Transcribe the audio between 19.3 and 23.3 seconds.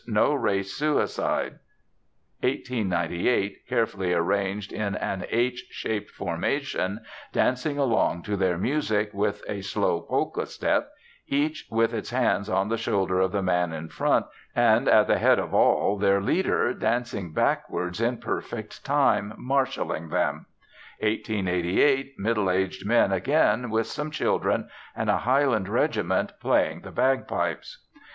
marshalling them; 1888, middle aged men,